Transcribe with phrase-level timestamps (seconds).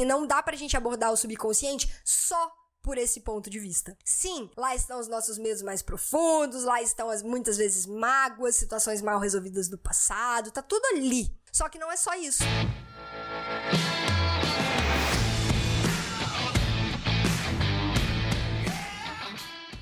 [0.00, 2.52] assim, não dá pra gente abordar o subconsciente só
[2.82, 3.96] por esse ponto de vista.
[4.04, 9.02] Sim, lá estão os nossos medos mais profundos, lá estão as muitas vezes mágoas, situações
[9.02, 11.30] mal resolvidas do passado, tá tudo ali.
[11.52, 12.42] Só que não é só isso.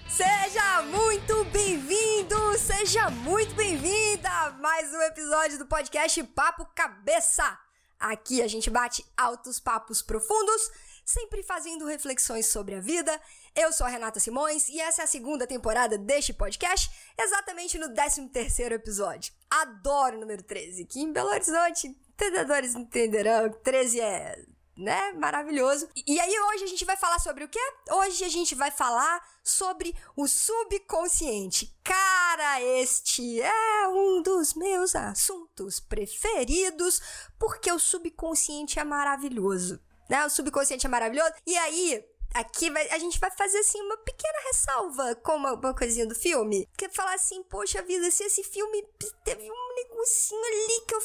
[0.09, 7.68] Seja muito bem-vindo, seja muito bem-vinda a mais um episódio do podcast Papo Cabeça.
[7.98, 10.70] Aqui a gente bate altos papos profundos,
[11.04, 13.20] sempre fazendo reflexões sobre a vida.
[13.54, 17.92] Eu sou a Renata Simões e essa é a segunda temporada deste podcast, exatamente no
[17.92, 19.32] 13 terceiro episódio.
[19.50, 25.13] Adoro o número 13, que em Belo Horizonte, entendedores entenderão, 13 é né?
[25.14, 25.89] Maravilhoso.
[26.07, 27.61] E aí hoje a gente vai falar sobre o quê?
[27.91, 31.77] Hoje a gente vai falar sobre o subconsciente.
[31.82, 37.03] Cara, este é um dos meus assuntos preferidos,
[37.39, 39.81] porque o subconsciente é maravilhoso.
[40.09, 40.25] Né?
[40.25, 41.33] O subconsciente é maravilhoso.
[41.45, 45.75] E aí, aqui vai, a gente vai fazer assim uma pequena ressalva com uma, uma
[45.75, 46.69] coisinha do filme.
[46.77, 48.87] Que é falar assim, poxa vida, se esse filme
[49.25, 50.38] teve um negocinho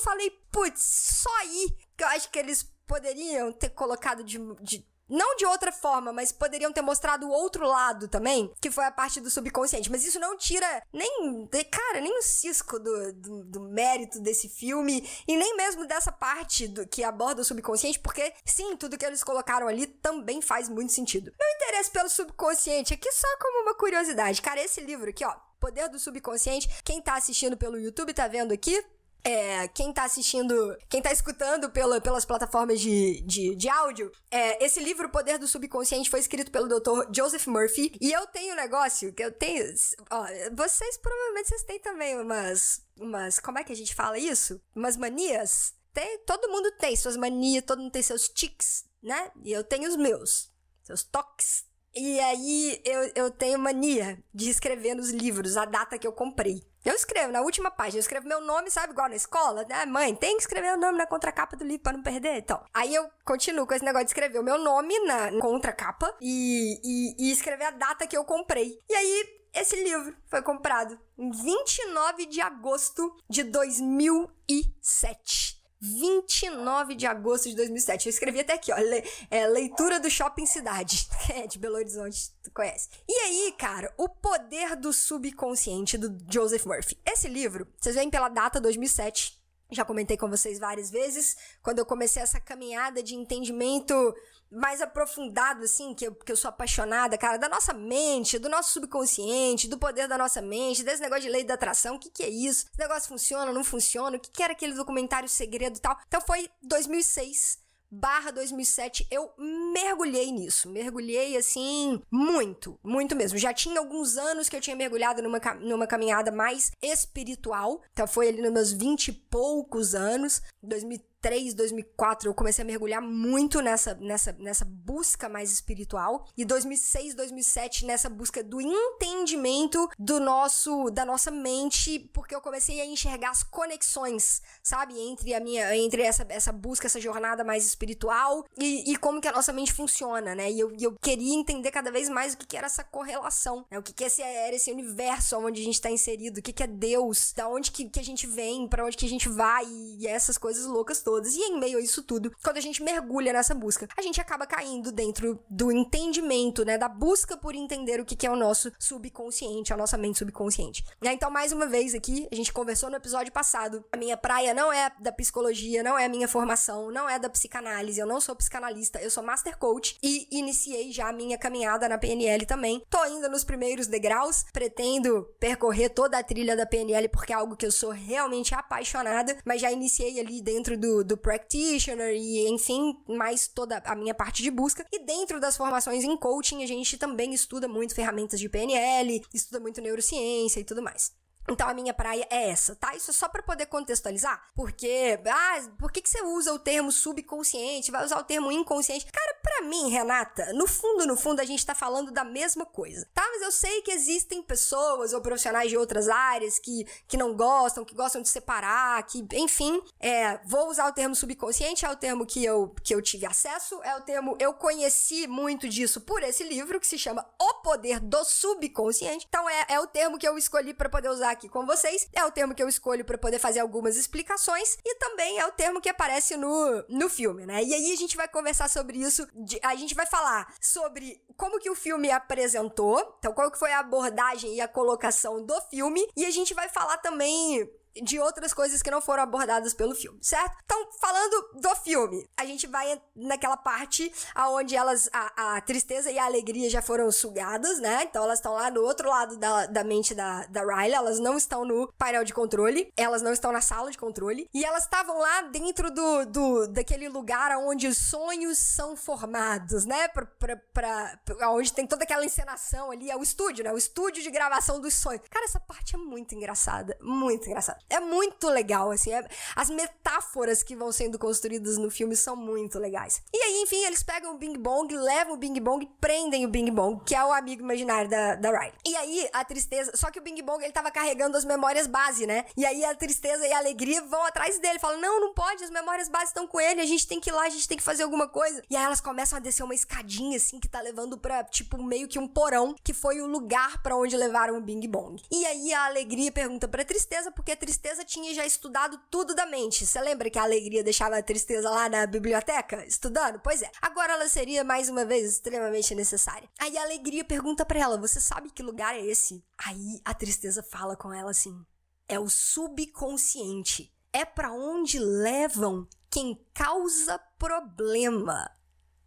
[0.03, 0.81] falei, putz,
[1.21, 5.71] só aí que eu acho que eles poderiam ter colocado de, de não de outra
[5.71, 9.91] forma, mas poderiam ter mostrado o outro lado também, que foi a parte do subconsciente.
[9.91, 15.07] Mas isso não tira nem, cara, nem o cisco do, do, do mérito desse filme
[15.27, 19.23] e nem mesmo dessa parte do que aborda o subconsciente, porque sim, tudo que eles
[19.23, 21.31] colocaram ali também faz muito sentido.
[21.37, 24.41] Meu interesse pelo subconsciente aqui só como uma curiosidade.
[24.41, 28.51] Cara, esse livro aqui, ó, Poder do Subconsciente, quem tá assistindo pelo YouTube tá vendo
[28.51, 28.83] aqui,
[29.23, 34.63] é, quem tá assistindo, quem tá escutando pela, pelas plataformas de, de, de áudio, é,
[34.63, 37.09] esse livro, Poder do Subconsciente, foi escrito pelo Dr.
[37.15, 37.93] Joseph Murphy.
[38.01, 39.63] E eu tenho um negócio que eu tenho.
[40.11, 42.81] Ó, vocês provavelmente vocês têm também umas.
[42.99, 43.39] umas.
[43.39, 44.59] Como é que a gente fala isso?
[44.75, 45.73] Umas manias.
[45.93, 49.31] Tem, todo mundo tem suas manias, todo mundo tem seus tics, né?
[49.43, 50.51] E eu tenho os meus.
[50.83, 51.65] Seus toques.
[51.95, 56.63] E aí eu, eu tenho mania de escrever nos livros a data que eu comprei.
[56.83, 59.85] Eu escrevo na última página, eu escrevo meu nome, sabe, igual na escola, né?
[59.85, 62.39] Mãe, tem que escrever o nome na contracapa do livro para não perder.
[62.39, 66.81] Então, aí eu continuo com esse negócio de escrever o meu nome na contracapa e,
[66.83, 68.77] e, e escrever a data que eu comprei.
[68.89, 75.52] E aí, esse livro foi comprado em 29 de agosto de 2007.
[75.83, 78.05] 29 de agosto de 2007.
[78.05, 78.77] Eu escrevi até aqui, ó.
[78.77, 81.07] Le, é, leitura do Shopping Cidade.
[81.33, 82.89] É, de Belo Horizonte, tu conhece.
[83.07, 86.97] E aí, cara, O Poder do Subconsciente, do Joseph Murphy.
[87.05, 89.41] Esse livro, vocês veem pela data 2007.
[89.71, 91.35] Já comentei com vocês várias vezes.
[91.63, 94.13] Quando eu comecei essa caminhada de entendimento
[94.53, 98.73] mais aprofundado, assim, que eu, que eu sou apaixonada, cara, da nossa mente, do nosso
[98.73, 102.23] subconsciente, do poder da nossa mente, desse negócio de lei da atração, o que, que
[102.23, 102.65] é isso?
[102.71, 104.17] Esse negócio funciona, não funciona?
[104.17, 105.97] O que, que era aquele documentário segredo e tal?
[106.07, 107.63] Então foi 2006
[107.95, 110.67] barra 2007, eu mergulhei nisso.
[110.67, 113.37] Mergulhei, assim, muito, muito mesmo.
[113.37, 117.83] Já tinha alguns anos que eu tinha mergulhado numa, numa caminhada mais espiritual.
[117.91, 122.65] Então foi ali nos meus 20 e poucos anos, 2003 2003, 2004, eu comecei a
[122.65, 126.27] mergulhar muito nessa, nessa, nessa busca mais espiritual.
[126.37, 132.81] E 2006, 2007, nessa busca do entendimento do nosso, da nossa mente, porque eu comecei
[132.81, 134.99] a enxergar as conexões, sabe?
[134.99, 139.27] Entre a minha, entre essa, essa busca, essa jornada mais espiritual e, e como que
[139.27, 140.51] a nossa mente funciona, né?
[140.51, 143.79] E eu, eu queria entender cada vez mais o que, que era essa correlação, né?
[143.79, 146.63] O que, que esse, era esse universo onde a gente está inserido, o que, que
[146.63, 149.65] é Deus, da onde que, que a gente vem, para onde que a gente vai
[149.65, 151.35] e essas coisas loucas todas todas.
[151.35, 154.47] E em meio a isso tudo, quando a gente mergulha nessa busca, a gente acaba
[154.47, 156.77] caindo dentro do entendimento, né?
[156.77, 160.83] Da busca por entender o que é o nosso subconsciente, a nossa mente subconsciente.
[161.03, 163.83] Então, mais uma vez aqui, a gente conversou no episódio passado.
[163.91, 167.29] A minha praia não é da psicologia, não é a minha formação, não é da
[167.29, 167.99] psicanálise.
[167.99, 171.97] Eu não sou psicanalista, eu sou master coach e iniciei já a minha caminhada na
[171.97, 172.83] PNL também.
[172.89, 177.55] Tô ainda nos primeiros degraus, pretendo percorrer toda a trilha da PNL porque é algo
[177.55, 182.95] que eu sou realmente apaixonada, mas já iniciei ali dentro do do, practitioner e, enfim,
[183.07, 184.85] mais toda a minha parte de busca.
[184.91, 189.59] E dentro das formações em coaching, a gente também estuda muito ferramentas de PNL, estuda
[189.59, 191.22] muito neurociência e tudo mais.
[191.47, 192.95] Então a minha praia é essa, tá?
[192.95, 196.91] Isso é só para poder contextualizar, porque ah, por que que você usa o termo
[196.91, 199.05] subconsciente, vai usar o termo inconsciente?
[199.11, 203.07] Cara, para mim, Renata, no fundo, no fundo, a gente tá falando da mesma coisa,
[203.13, 203.23] tá?
[203.33, 207.83] Mas eu sei que existem pessoas ou profissionais de outras áreas que, que não gostam,
[207.83, 212.25] que gostam de separar, que, enfim, é, vou usar o termo subconsciente, é o termo
[212.25, 216.43] que eu, que eu tive acesso, é o termo, eu conheci muito disso por esse
[216.43, 219.25] livro, que se chama O Poder do Subconsciente.
[219.27, 222.23] Então, é, é o termo que eu escolhi para poder usar aqui com vocês, é
[222.23, 225.81] o termo que eu escolho para poder fazer algumas explicações, e também é o termo
[225.81, 227.63] que aparece no, no filme, né?
[227.63, 231.59] E aí a gente vai conversar sobre isso, de, a gente vai falar sobre como
[231.59, 236.07] que o filme apresentou, então qual que foi a abordagem e a colocação do filme,
[236.15, 237.69] e a gente vai falar também
[238.01, 240.57] de outras coisas que não foram abordadas pelo filme, certo?
[240.65, 246.17] Então, falando do filme, a gente vai naquela parte aonde elas, a, a tristeza e
[246.17, 248.03] a alegria já foram sugadas, né?
[248.03, 251.37] Então, elas estão lá no outro lado da, da mente da, da Riley, elas não
[251.37, 255.17] estão no painel de controle, elas não estão na sala de controle, e elas estavam
[255.19, 260.07] lá dentro do, do daquele lugar onde os sonhos são formados, né?
[260.07, 263.71] Pra, pra, pra, pra, onde tem toda aquela encenação ali, é o estúdio, né?
[263.71, 265.21] O estúdio de gravação dos sonhos.
[265.29, 267.79] Cara, essa parte é muito engraçada, muito engraçada.
[267.89, 269.13] É muito legal, assim.
[269.13, 269.23] É,
[269.55, 273.21] as metáforas que vão sendo construídas no filme são muito legais.
[273.31, 276.71] E aí, enfim, eles pegam o Bing Bong, levam o Bing Bong prendem o Bing
[276.71, 278.73] Bong, que é o amigo imaginário da, da Riley.
[278.85, 279.91] E aí, a tristeza.
[279.95, 282.45] Só que o Bing Bong, ele tava carregando as memórias base, né?
[282.57, 284.79] E aí, a tristeza e a alegria vão atrás dele.
[284.79, 287.33] Falam: não, não pode, as memórias base estão com ele, a gente tem que ir
[287.33, 288.63] lá, a gente tem que fazer alguma coisa.
[288.69, 292.07] E aí, elas começam a descer uma escadinha, assim, que tá levando pra, tipo, meio
[292.07, 295.21] que um porão, que foi o lugar para onde levaram o Bing Bong.
[295.31, 297.72] E aí, a alegria pergunta pra tristeza, porque a tristeza
[298.05, 299.85] tinha já estudado tudo da mente.
[299.85, 303.39] Você lembra que a alegria deixava a tristeza lá na biblioteca, estudando?
[303.39, 303.71] Pois é.
[303.81, 306.49] Agora ela seria, mais uma vez, extremamente necessária.
[306.59, 309.43] Aí a alegria pergunta para ela: Você sabe que lugar é esse?
[309.57, 311.65] Aí a tristeza fala com ela assim:
[312.07, 313.91] É o subconsciente.
[314.11, 318.49] É para onde levam quem causa problema.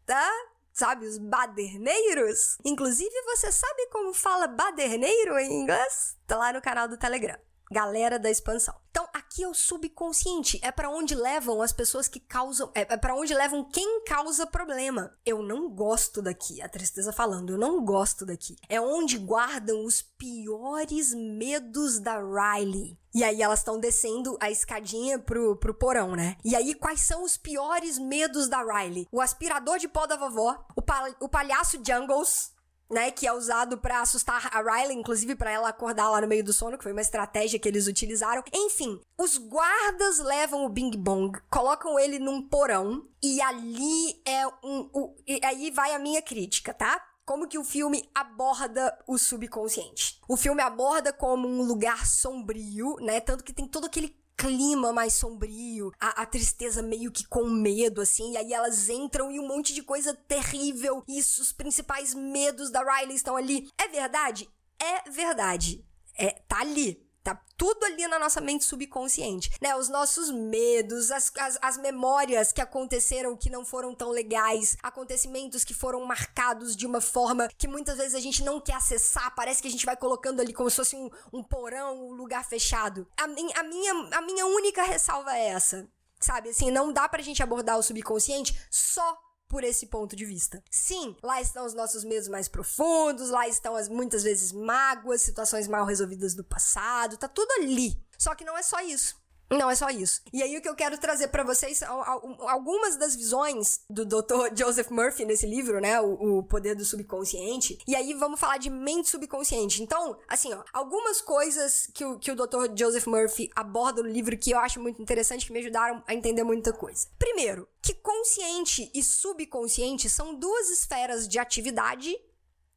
[0.04, 0.30] Tá?
[0.72, 2.58] Sabe, os baderneiros?
[2.64, 6.16] Inclusive, você sabe como fala baderneiro em inglês?
[6.26, 7.38] Tá lá no canal do Telegram
[7.70, 8.74] galera da expansão.
[8.90, 12.96] Então, aqui é o subconsciente, é para onde levam as pessoas que causam, é, é
[12.96, 15.14] para onde levam quem causa problema.
[15.24, 18.56] Eu não gosto daqui, a tristeza falando, eu não gosto daqui.
[18.68, 22.98] É onde guardam os piores medos da Riley.
[23.14, 26.36] E aí elas estão descendo a escadinha pro, pro porão, né?
[26.44, 29.08] E aí, quais são os piores medos da Riley?
[29.10, 32.52] O aspirador de pó da vovó, o, pal o palhaço Jungles,
[32.90, 36.44] né, que é usado para assustar a Riley, inclusive para ela acordar lá no meio
[36.44, 38.42] do sono, que foi uma estratégia que eles utilizaram.
[38.52, 44.90] Enfim, os guardas levam o Bing Bong, colocam ele num porão e ali é um,
[44.94, 47.02] um e aí vai a minha crítica, tá?
[47.24, 50.20] Como que o filme aborda o subconsciente?
[50.28, 53.18] O filme aborda como um lugar sombrio, né?
[53.20, 58.00] Tanto que tem todo aquele clima mais sombrio, a, a, tristeza meio que com medo,
[58.00, 62.70] assim, e aí elas entram e um monte de coisa terrível, e os principais medos
[62.70, 63.68] da Riley estão ali.
[63.78, 64.48] É verdade?
[64.78, 65.84] É verdade.
[66.18, 67.06] É, tá ali.
[67.26, 69.75] Tá tudo ali na nossa mente subconsciente, né?
[69.75, 75.64] Os nossos medos, as, as, as, memórias que aconteceram que não foram tão legais, acontecimentos
[75.64, 79.61] que foram marcados de uma forma que muitas vezes a gente não quer acessar, parece
[79.61, 83.08] que a gente vai colocando ali como se fosse um, um porão, um lugar fechado.
[83.19, 85.88] A, a, minha, a minha única ressalva é essa.
[86.20, 90.62] Sabe, assim, não dá pra gente abordar o subconsciente só por esse ponto de vista.
[90.70, 95.69] Sim, lá estão os nossos medos mais profundos, lá estão as muitas vezes mágoas, situações
[95.69, 98.00] mal resolvidas do passado, tá tudo ali.
[98.19, 99.16] Só que não é só isso.
[99.50, 100.22] Não é só isso.
[100.32, 102.02] E aí o que eu quero trazer para vocês são
[102.48, 104.54] algumas das visões do Dr.
[104.56, 107.78] Joseph Murphy nesse livro, né, o, o, Poder do Subconsciente.
[107.87, 109.82] E aí vamos falar de mente subconsciente.
[109.82, 112.76] Então, assim, ó, algumas coisas que o, que o Dr.
[112.76, 116.43] Joseph Murphy aborda no livro que eu acho muito interessante, que me ajudaram a entender
[116.43, 117.06] muita coisa.
[117.19, 122.17] Primeiro, que consciente e subconsciente são duas esferas de atividade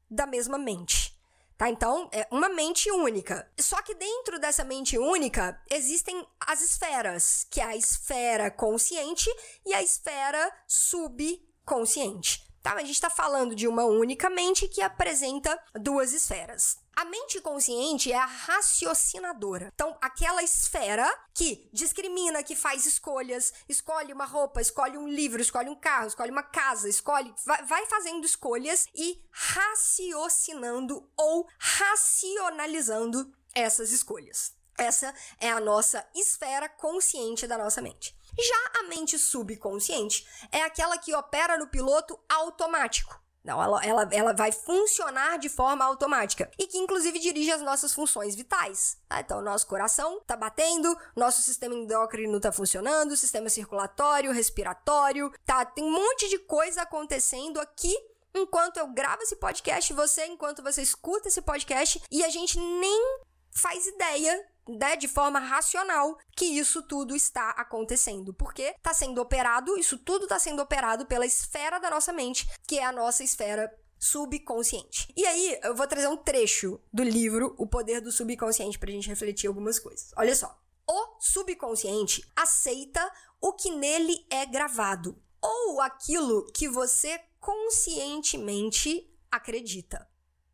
[0.10, 1.19] da mesma mente.
[1.60, 1.70] Tá?
[1.70, 3.46] Então, é uma mente única.
[3.60, 9.30] Só que dentro dessa mente única existem as esferas, que é a esfera consciente
[9.66, 12.49] e a esfera subconsciente.
[12.62, 12.74] Tá?
[12.74, 16.78] A gente está falando de uma única mente que apresenta duas esferas.
[16.96, 19.72] A mente consciente é a raciocinadora.
[19.74, 25.70] Então, aquela esfera que discrimina, que faz escolhas, escolhe uma roupa, escolhe um livro, escolhe
[25.70, 34.54] um carro, escolhe uma casa, escolhe, vai, fazendo escolhas e raciocinando ou racionalizando essas escolhas.
[34.78, 38.14] Essa é a nossa esfera consciente da nossa mente.
[38.42, 44.34] Já a mente subconsciente é aquela que opera no piloto automático Não, ela, ela, ela
[44.34, 48.98] vai funcionar de forma automática e que inclusive dirige as nossas funções vitais.
[49.08, 49.20] Tá?
[49.20, 55.66] Então, nosso coração tá batendo, nosso sistema endócrino tá funcionando, sistema circulatório, respiratório, tá?
[55.66, 57.96] Tem um monte de coisa acontecendo aqui
[58.34, 63.20] enquanto eu gravo esse podcast, você, enquanto você escuta esse podcast, e a gente nem
[63.52, 68.34] faz ideia né, de forma racional que isso tudo está acontecendo.
[68.34, 72.80] Porque está sendo operado, isso tudo está sendo operado pela esfera da nossa mente, que
[72.80, 75.12] é a nossa esfera subconsciente.
[75.16, 78.94] E aí, eu vou trazer um trecho do livro O Poder do Subconsciente para a
[78.94, 80.12] gente refletir algumas coisas.
[80.16, 80.58] Olha só.
[80.88, 90.09] O subconsciente aceita o que nele é gravado, ou aquilo que você conscientemente acredita.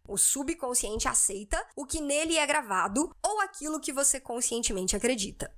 [0.08, 5.54] O subconsciente aceita o que nele é gravado ou aquilo que você conscientemente acredita.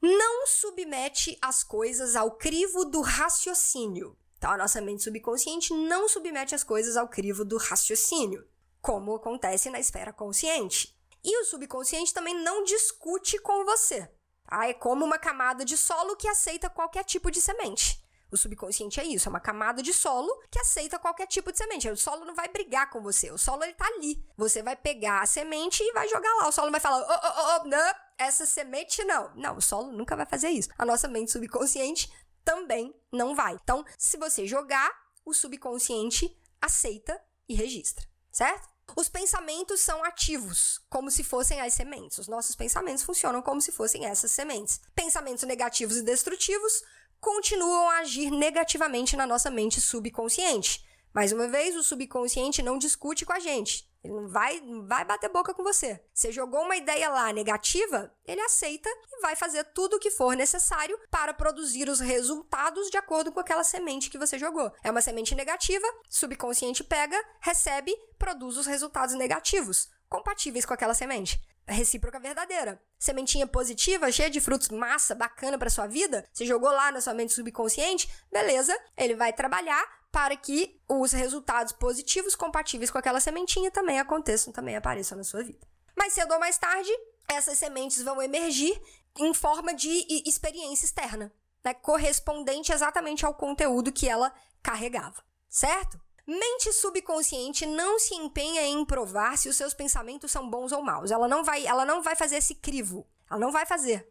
[0.00, 4.16] Não submete as coisas ao crivo do raciocínio.
[4.36, 8.46] Então, a nossa mente subconsciente não submete as coisas ao crivo do raciocínio,
[8.80, 10.96] como acontece na esfera consciente.
[11.24, 14.08] E o subconsciente também não discute com você.
[14.46, 14.68] Tá?
[14.68, 18.00] É como uma camada de solo que aceita qualquer tipo de semente.
[18.30, 21.88] O subconsciente é isso, é uma camada de solo que aceita qualquer tipo de semente.
[21.88, 24.22] O solo não vai brigar com você, o solo ele tá ali.
[24.36, 26.48] Você vai pegar a semente e vai jogar lá.
[26.48, 29.34] O solo vai falar: "Oh, oh, oh, não, essa semente não".
[29.34, 30.68] Não, o solo nunca vai fazer isso.
[30.76, 32.12] A nossa mente subconsciente
[32.44, 33.54] também não vai.
[33.54, 34.90] Então, se você jogar,
[35.24, 38.68] o subconsciente aceita e registra, certo?
[38.96, 42.18] Os pensamentos são ativos, como se fossem as sementes.
[42.18, 44.80] Os nossos pensamentos funcionam como se fossem essas sementes.
[44.94, 46.82] Pensamentos negativos e destrutivos
[47.20, 50.86] continuam a agir negativamente na nossa mente subconsciente.
[51.12, 53.88] Mais uma vez, o subconsciente não discute com a gente.
[54.04, 56.00] Ele não vai, vai bater boca com você.
[56.14, 60.36] Você jogou uma ideia lá negativa, ele aceita e vai fazer tudo o que for
[60.36, 64.72] necessário para produzir os resultados de acordo com aquela semente que você jogou.
[64.84, 71.40] É uma semente negativa, subconsciente pega, recebe, produz os resultados negativos, compatíveis com aquela semente
[71.68, 72.80] recíproca verdadeira.
[72.98, 77.14] Sementinha positiva, cheia de frutos, massa, bacana para sua vida, você jogou lá na sua
[77.14, 78.76] mente subconsciente, beleza?
[78.96, 84.76] Ele vai trabalhar para que os resultados positivos compatíveis com aquela sementinha também aconteçam, também
[84.76, 85.66] apareçam na sua vida.
[85.96, 86.90] Mais cedo ou mais tarde,
[87.28, 88.80] essas sementes vão emergir
[89.18, 91.32] em forma de experiência externa,
[91.64, 91.74] né?
[91.74, 94.32] correspondente exatamente ao conteúdo que ela
[94.62, 96.00] carregava, certo?
[96.28, 101.10] Mente subconsciente não se empenha em provar se os seus pensamentos são bons ou maus.
[101.10, 103.06] Ela não vai, ela não vai fazer esse crivo.
[103.30, 104.06] Ela não vai fazer.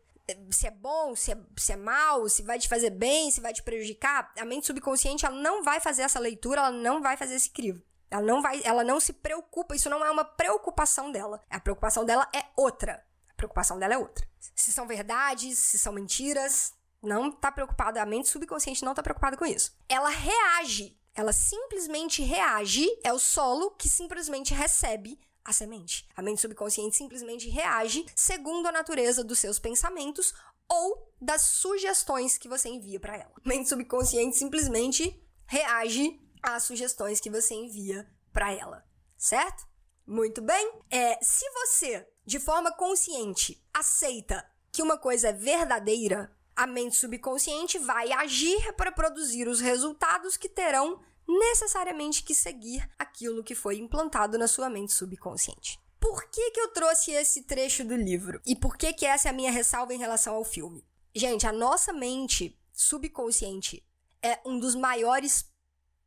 [0.50, 3.54] Se é bom, se é, se é mal, se vai te fazer bem, se vai
[3.54, 4.34] te prejudicar.
[4.36, 7.84] A mente subconsciente ela não vai fazer essa leitura, ela não vai fazer esse crivo.
[8.10, 11.44] Ela não vai, ela não se preocupa, isso não é uma preocupação dela.
[11.52, 13.06] A preocupação dela é outra.
[13.30, 14.28] A preocupação dela é outra.
[14.56, 19.38] Se são verdades, se são mentiras, não tá preocupada, a mente subconsciente não tá preocupada
[19.38, 19.78] com isso.
[19.88, 26.08] Ela reage ela simplesmente reage, é o solo que simplesmente recebe a semente.
[26.16, 30.32] A mente subconsciente simplesmente reage segundo a natureza dos seus pensamentos
[30.70, 33.34] ou das sugestões que você envia para ela.
[33.44, 38.86] A mente subconsciente simplesmente reage às sugestões que você envia para ela,
[39.18, 39.66] certo?
[40.06, 40.72] Muito bem.
[40.92, 47.78] É, se você, de forma consciente, aceita que uma coisa é verdadeira, a mente subconsciente
[47.78, 54.40] vai agir para produzir os resultados que terão necessariamente que seguir aquilo que foi implantado
[54.40, 55.80] na sua mente subconsciente.
[56.00, 58.42] Por que, que eu trouxe esse trecho do livro?
[58.44, 60.84] E por que, que essa é a minha ressalva em relação ao filme?
[61.14, 63.86] Gente, a nossa mente subconsciente
[64.22, 65.52] é um dos maiores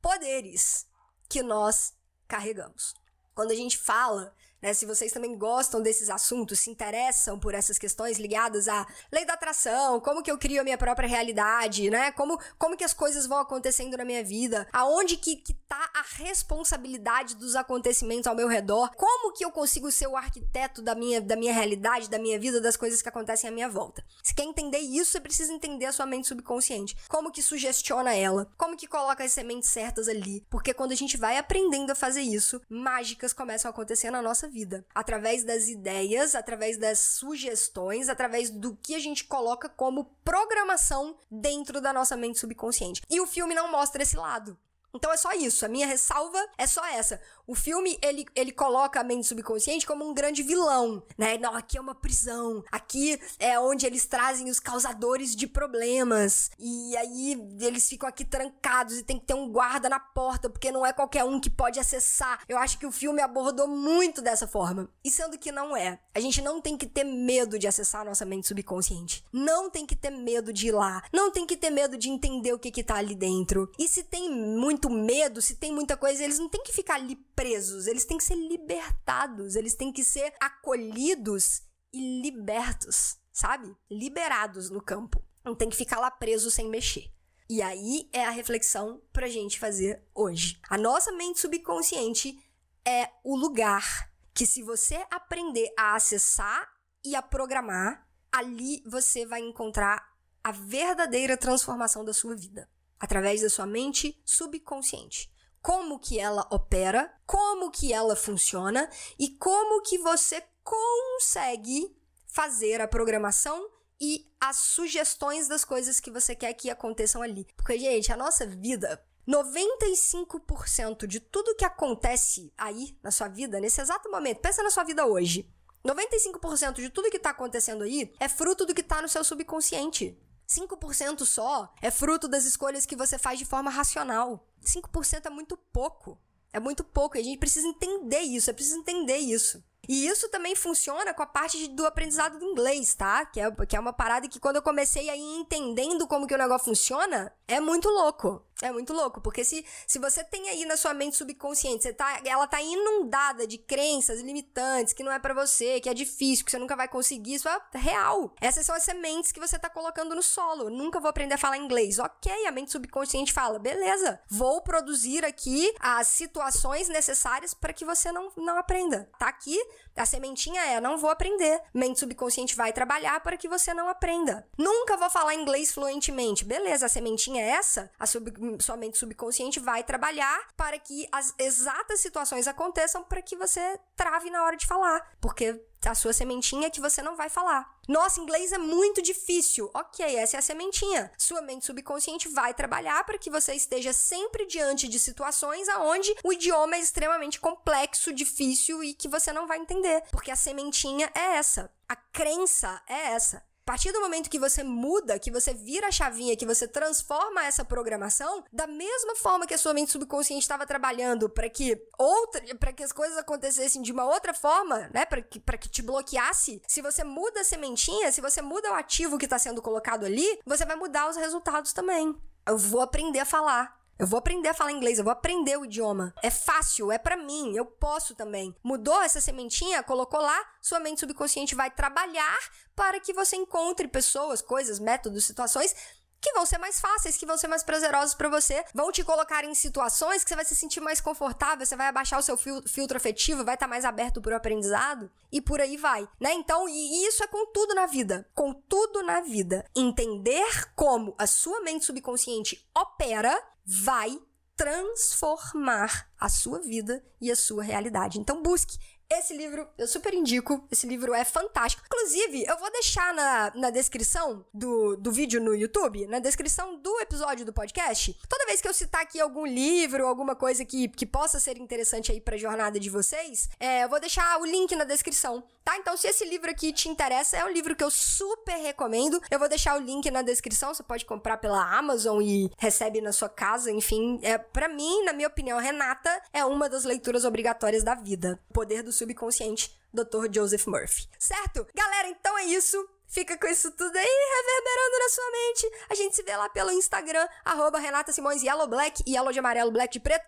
[0.02, 0.84] poderes
[1.28, 1.94] que nós
[2.26, 2.94] carregamos.
[3.34, 4.74] Quando a gente fala né?
[4.74, 9.34] Se vocês também gostam desses assuntos, se interessam por essas questões ligadas à lei da
[9.34, 12.12] atração, como que eu crio a minha própria realidade, né?
[12.12, 16.02] Como, como que as coisas vão acontecendo na minha vida, aonde que, que tá a
[16.22, 21.20] responsabilidade dos acontecimentos ao meu redor, como que eu consigo ser o arquiteto da minha,
[21.20, 24.04] da minha realidade, da minha vida, das coisas que acontecem à minha volta.
[24.22, 26.96] Se quer entender isso, você precisa entender a sua mente subconsciente.
[27.08, 30.44] Como que sugestiona ela, como que coloca as sementes certas ali.
[30.50, 34.48] Porque quando a gente vai aprendendo a fazer isso, mágicas começam a acontecer na nossa
[34.50, 34.84] vida.
[34.94, 41.80] Através das ideias, através das sugestões, através do que a gente coloca como programação dentro
[41.80, 43.02] da nossa mente subconsciente.
[43.08, 44.58] E o filme não mostra esse lado.
[44.94, 45.64] Então é só isso.
[45.64, 47.20] A minha ressalva é só essa.
[47.50, 51.36] O filme, ele, ele coloca a mente subconsciente como um grande vilão, né?
[51.36, 52.62] Não, aqui é uma prisão.
[52.70, 56.50] Aqui é onde eles trazem os causadores de problemas.
[56.58, 60.70] E aí eles ficam aqui trancados e tem que ter um guarda na porta, porque
[60.70, 62.44] não é qualquer um que pode acessar.
[62.48, 64.88] Eu acho que o filme abordou muito dessa forma.
[65.02, 65.98] E sendo que não é.
[66.14, 69.24] A gente não tem que ter medo de acessar a nossa mente subconsciente.
[69.32, 71.02] Não tem que ter medo de ir lá.
[71.12, 73.72] Não tem que ter medo de entender o que que tá ali dentro.
[73.76, 76.94] E se tem muito muito medo, se tem muita coisa, eles não têm que ficar
[76.94, 83.76] ali presos, eles têm que ser libertados, eles têm que ser acolhidos e libertos, sabe?
[83.90, 85.22] Liberados no campo.
[85.44, 87.12] Não tem que ficar lá preso sem mexer.
[87.48, 90.58] E aí é a reflexão pra gente fazer hoje.
[90.70, 92.38] A nossa mente subconsciente
[92.86, 96.66] é o lugar que, se você aprender a acessar
[97.04, 100.08] e a programar, ali você vai encontrar
[100.42, 102.66] a verdadeira transformação da sua vida
[103.00, 105.32] através da sua mente subconsciente.
[105.62, 108.88] Como que ela opera, como que ela funciona
[109.18, 113.68] e como que você consegue fazer a programação
[114.00, 117.46] e as sugestões das coisas que você quer que aconteçam ali.
[117.56, 123.80] Porque, gente, a nossa vida 95% de tudo que acontece aí na sua vida, nesse
[123.80, 125.48] exato momento, pensa na sua vida hoje.
[125.84, 130.18] 95% de tudo que está acontecendo aí é fruto do que está no seu subconsciente.
[130.50, 134.44] 5% só é fruto das escolhas que você faz de forma racional.
[134.64, 136.18] 5% é muito pouco.
[136.52, 139.62] É muito pouco e a gente precisa entender isso, é preciso entender isso.
[139.88, 143.24] E isso também funciona com a parte do aprendizado do inglês, tá?
[143.24, 146.38] Que é, que é uma parada que quando eu comecei aí entendendo como que o
[146.38, 148.44] negócio funciona, é muito louco.
[148.62, 152.20] É muito louco, porque se, se você tem aí na sua mente subconsciente, você tá,
[152.24, 156.50] ela tá inundada de crenças limitantes, que não é para você, que é difícil, que
[156.50, 158.34] você nunca vai conseguir, isso é real.
[158.40, 160.68] Essas são as sementes que você tá colocando no solo.
[160.68, 161.98] Nunca vou aprender a falar inglês.
[161.98, 168.12] Ok, a mente subconsciente fala, beleza, vou produzir aqui as situações necessárias para que você
[168.12, 169.08] não, não aprenda.
[169.18, 169.58] Tá aqui,
[169.96, 171.60] a sementinha é, não vou aprender.
[171.72, 174.46] Mente subconsciente vai trabalhar para que você não aprenda.
[174.56, 176.44] Nunca vou falar inglês fluentemente.
[176.44, 181.34] Beleza, a sementinha é essa, a sub sua mente subconsciente vai trabalhar para que as
[181.38, 185.16] exatas situações aconteçam para que você trave na hora de falar.
[185.20, 187.78] Porque a sua sementinha é que você não vai falar.
[187.88, 189.70] Nossa, inglês é muito difícil.
[189.74, 191.10] Ok, essa é a sementinha.
[191.16, 196.32] Sua mente subconsciente vai trabalhar para que você esteja sempre diante de situações aonde o
[196.32, 200.02] idioma é extremamente complexo, difícil e que você não vai entender.
[200.10, 201.72] Porque a sementinha é essa.
[201.88, 206.36] A crença é essa partir do momento que você muda, que você vira a chavinha,
[206.36, 211.30] que você transforma essa programação, da mesma forma que a sua mente subconsciente estava trabalhando
[211.30, 215.38] para que outra, para que as coisas acontecessem de uma outra forma, né, para que,
[215.38, 219.38] que te bloqueasse, se você muda a sementinha, se você muda o ativo que está
[219.38, 222.20] sendo colocado ali, você vai mudar os resultados também.
[222.44, 223.79] Eu vou aprender a falar.
[224.00, 226.14] Eu vou aprender a falar inglês, eu vou aprender o idioma.
[226.22, 228.56] É fácil, é para mim, eu posso também.
[228.64, 232.38] Mudou essa sementinha, colocou lá, sua mente subconsciente vai trabalhar
[232.74, 235.76] para que você encontre pessoas, coisas, métodos, situações
[236.18, 239.44] que vão ser mais fáceis, que vão ser mais prazerosos para você, vão te colocar
[239.44, 242.62] em situações que você vai se sentir mais confortável, você vai abaixar o seu fil
[242.66, 246.32] filtro afetivo, vai estar tá mais aberto para o aprendizado e por aí vai, né?
[246.32, 249.64] Então, e isso é com tudo na vida, com tudo na vida.
[249.74, 254.20] Entender como a sua mente subconsciente opera vai
[254.56, 258.18] transformar a sua vida e a sua realidade.
[258.18, 258.78] Então busque
[259.10, 260.66] esse livro eu super indico.
[260.70, 261.82] Esse livro é fantástico.
[261.86, 267.00] Inclusive, eu vou deixar na, na descrição do, do vídeo no YouTube, na descrição do
[267.00, 271.04] episódio do podcast, toda vez que eu citar aqui algum livro, alguma coisa que, que
[271.04, 274.84] possa ser interessante aí pra jornada de vocês, é, eu vou deixar o link na
[274.84, 275.76] descrição, tá?
[275.76, 279.20] Então, se esse livro aqui te interessa, é um livro que eu super recomendo.
[279.30, 280.72] Eu vou deixar o link na descrição.
[280.72, 283.70] Você pode comprar pela Amazon e recebe na sua casa.
[283.70, 288.38] Enfim, é para mim, na minha opinião, Renata é uma das leituras obrigatórias da vida.
[288.50, 290.32] O poder do subconsciente, Dr.
[290.32, 291.08] Joseph Murphy.
[291.18, 291.66] Certo?
[291.74, 292.76] Galera, então é isso.
[293.06, 295.86] Fica com isso tudo aí reverberando na sua mente.
[295.90, 299.72] A gente se vê lá pelo Instagram, arroba Renata Simões Yellow Black, Yellow de amarelo,
[299.72, 300.24] Black de preto.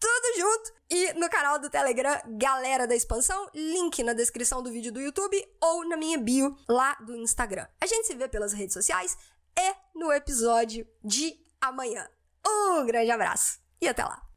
[0.00, 0.72] Tudo junto!
[0.90, 5.36] E no canal do Telegram, Galera da Expansão, link na descrição do vídeo do YouTube
[5.60, 7.66] ou na minha bio lá do Instagram.
[7.80, 9.16] A gente se vê pelas redes sociais
[9.58, 12.08] e no episódio de amanhã.
[12.46, 14.33] Um grande abraço e até lá!